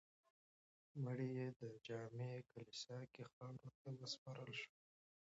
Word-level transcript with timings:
مړی 1.03 1.29
یې 1.37 1.47
د 1.61 1.63
جامع 1.87 2.31
کلیسا 2.51 2.97
کې 3.13 3.23
خاورو 3.33 3.69
ته 3.81 3.89
وسپارل 3.99 4.51
شو. 4.61 4.73